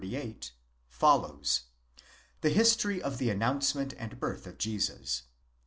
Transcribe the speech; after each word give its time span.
23 0.01 0.19
38) 0.19 0.51
follows, 0.89 1.61
the 2.41 2.49
history 2.49 2.99
of 2.99 3.19
the 3.19 3.29
announcement 3.29 3.93
and 3.99 4.19
birth 4.19 4.47
of 4.47 4.57
Jesus. 4.57 5.21